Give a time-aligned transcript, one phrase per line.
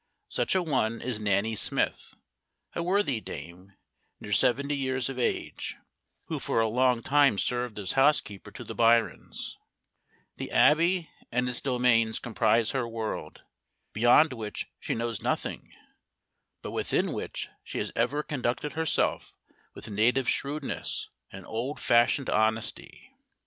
[0.29, 2.15] Such a one is Nanny Smith,
[2.73, 3.73] a worthy dame,
[4.19, 5.75] near seventy years of age,
[6.25, 9.59] who for a long time served as housekeeper to the Byrons,
[10.37, 13.43] The Abbey and its domains comprise her world,
[13.93, 15.71] beyond which she knows nothing,
[16.63, 19.35] but within which she has ever conducted herself
[19.75, 23.13] with native shrewdness and old fashioned honesty.